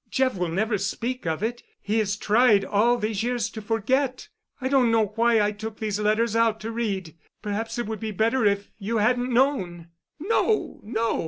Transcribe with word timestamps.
Jeff 0.09 0.35
will 0.35 0.47
never 0.49 0.79
speak 0.79 1.27
of 1.27 1.43
it. 1.43 1.61
He 1.79 1.99
has 1.99 2.17
tried 2.17 2.65
all 2.65 2.97
these 2.97 3.21
years 3.21 3.51
to 3.51 3.61
forget. 3.61 4.29
I 4.59 4.67
don't 4.67 4.89
know 4.91 5.11
why 5.13 5.39
I 5.39 5.51
took 5.51 5.77
these 5.77 5.99
letters 5.99 6.35
out 6.35 6.59
to 6.61 6.71
read. 6.71 7.15
Perhaps 7.43 7.77
it 7.77 7.85
would 7.85 7.99
be 7.99 8.09
better 8.09 8.43
if 8.43 8.71
you 8.79 8.97
hadn't 8.97 9.31
known——" 9.31 9.89
"No, 10.19 10.79
no. 10.81 11.19